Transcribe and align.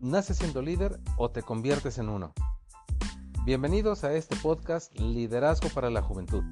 ¿Naces 0.00 0.38
siendo 0.38 0.62
líder 0.62 0.98
o 1.18 1.30
te 1.30 1.42
conviertes 1.42 1.98
en 1.98 2.08
uno? 2.08 2.32
Bienvenidos 3.44 4.02
a 4.02 4.14
este 4.14 4.34
podcast 4.36 4.98
Liderazgo 4.98 5.68
para 5.68 5.90
la 5.90 6.00
Juventud. 6.00 6.42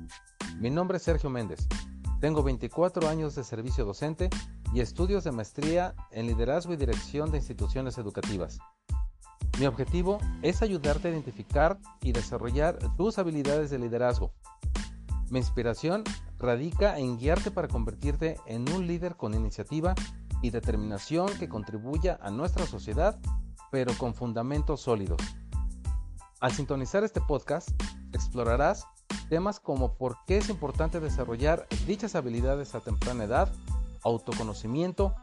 Mi 0.58 0.68
nombre 0.68 0.98
es 0.98 1.04
Sergio 1.04 1.30
Méndez. 1.30 1.66
Tengo 2.20 2.42
24 2.42 3.08
años 3.08 3.34
de 3.34 3.44
servicio 3.44 3.86
docente 3.86 4.28
y 4.74 4.80
estudios 4.80 5.24
de 5.24 5.32
maestría 5.32 5.94
en 6.10 6.26
liderazgo 6.26 6.74
y 6.74 6.76
dirección 6.76 7.30
de 7.30 7.38
instituciones 7.38 7.96
educativas. 7.96 8.58
Mi 9.58 9.64
objetivo 9.64 10.18
es 10.42 10.60
ayudarte 10.60 11.08
a 11.08 11.12
identificar 11.12 11.78
y 12.02 12.12
desarrollar 12.12 12.78
tus 12.98 13.18
habilidades 13.18 13.70
de 13.70 13.78
liderazgo. 13.78 14.34
Mi 15.30 15.38
inspiración 15.38 16.04
radica 16.38 16.98
en 16.98 17.16
guiarte 17.16 17.50
para 17.50 17.68
convertirte 17.68 18.36
en 18.46 18.70
un 18.74 18.86
líder 18.86 19.16
con 19.16 19.32
iniciativa 19.32 19.94
y 20.42 20.50
determinación 20.50 21.28
que 21.38 21.48
contribuya 21.48 22.18
a 22.22 22.30
nuestra 22.30 22.66
sociedad, 22.66 23.18
pero 23.70 23.92
con 23.98 24.14
fundamentos 24.14 24.80
sólidos. 24.80 25.20
Al 26.40 26.52
sintonizar 26.52 27.04
este 27.04 27.20
podcast, 27.20 27.68
explorarás 28.12 28.86
temas 29.28 29.60
como 29.60 29.94
por 29.94 30.16
qué 30.26 30.38
es 30.38 30.48
importante 30.48 31.00
desarrollar 31.00 31.66
dichas 31.86 32.14
habilidades 32.14 32.74
a 32.74 32.80
temprana 32.80 33.24
edad, 33.24 33.52
autoconocimiento, 34.02 35.14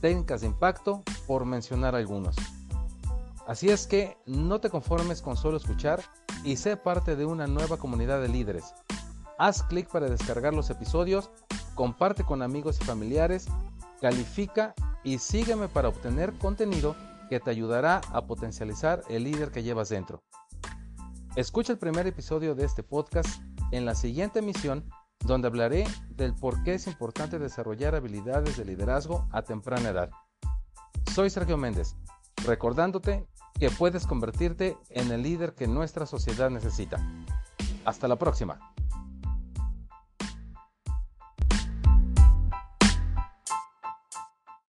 técnicas 0.00 0.42
de 0.42 0.48
impacto, 0.48 1.02
por 1.26 1.44
mencionar 1.44 1.94
algunos. 1.94 2.36
Así 3.46 3.70
es 3.70 3.86
que 3.86 4.16
no 4.26 4.60
te 4.60 4.70
conformes 4.70 5.22
con 5.22 5.36
solo 5.36 5.56
escuchar 5.56 6.02
y 6.44 6.56
sé 6.56 6.76
parte 6.76 7.16
de 7.16 7.24
una 7.24 7.46
nueva 7.46 7.76
comunidad 7.76 8.20
de 8.20 8.28
líderes. 8.28 8.74
Haz 9.38 9.62
clic 9.64 9.88
para 9.88 10.08
descargar 10.08 10.54
los 10.54 10.70
episodios, 10.70 11.30
comparte 11.74 12.24
con 12.24 12.42
amigos 12.42 12.78
y 12.80 12.84
familiares 12.84 13.48
califica 14.02 14.74
y 15.04 15.18
sígueme 15.18 15.68
para 15.68 15.88
obtener 15.88 16.32
contenido 16.34 16.94
que 17.32 17.40
te 17.40 17.50
ayudará 17.50 18.02
a 18.12 18.26
potencializar 18.26 19.04
el 19.08 19.24
líder 19.24 19.50
que 19.50 19.62
llevas 19.62 19.88
dentro. 19.88 20.22
Escucha 21.34 21.72
el 21.72 21.78
primer 21.78 22.06
episodio 22.06 22.54
de 22.54 22.66
este 22.66 22.82
podcast 22.82 23.40
en 23.70 23.86
la 23.86 23.94
siguiente 23.94 24.40
emisión 24.40 24.90
donde 25.24 25.48
hablaré 25.48 25.86
del 26.10 26.34
por 26.34 26.62
qué 26.62 26.74
es 26.74 26.86
importante 26.86 27.38
desarrollar 27.38 27.94
habilidades 27.94 28.58
de 28.58 28.66
liderazgo 28.66 29.26
a 29.32 29.40
temprana 29.40 29.88
edad. 29.88 30.10
Soy 31.14 31.30
Sergio 31.30 31.56
Méndez, 31.56 31.96
recordándote 32.44 33.26
que 33.58 33.70
puedes 33.70 34.06
convertirte 34.06 34.76
en 34.90 35.10
el 35.10 35.22
líder 35.22 35.54
que 35.54 35.66
nuestra 35.66 36.04
sociedad 36.04 36.50
necesita. 36.50 36.98
Hasta 37.86 38.08
la 38.08 38.16
próxima. 38.16 38.71